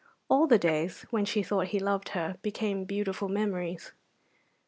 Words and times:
All 0.29 0.47
the 0.47 0.57
days 0.57 1.03
when 1.11 1.25
she 1.25 1.43
thought 1.43 1.67
he 1.67 1.79
loved 1.79 2.09
her 2.17 2.39
became 2.41 2.85
beautiful 2.85 3.29
memories. 3.29 3.91